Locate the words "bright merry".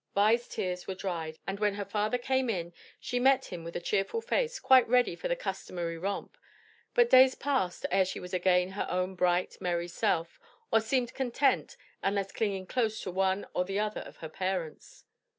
9.13-9.87